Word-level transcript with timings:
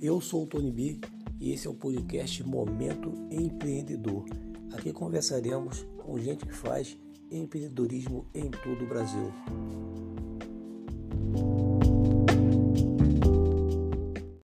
Eu 0.00 0.20
sou 0.20 0.44
o 0.44 0.46
Tony 0.46 0.70
B 0.70 1.00
e 1.40 1.52
esse 1.52 1.66
é 1.66 1.70
o 1.70 1.74
podcast 1.74 2.44
Momento 2.44 3.12
Empreendedor. 3.32 4.26
Aqui 4.72 4.92
conversaremos 4.92 5.84
com 5.96 6.16
gente 6.20 6.46
que 6.46 6.54
faz 6.54 6.96
empreendedorismo 7.32 8.24
em 8.32 8.48
todo 8.48 8.84
o 8.84 8.88
Brasil. 8.88 9.32